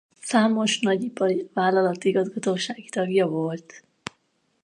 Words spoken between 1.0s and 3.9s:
ipari vállalat igazgatósági tagja volt.